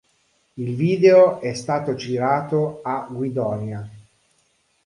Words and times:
Il 0.57 0.73
video 0.75 1.39
è 1.41 1.53
stato 1.53 1.93
girato 1.93 2.79
a 2.81 3.05
Guidonia. 3.07 3.87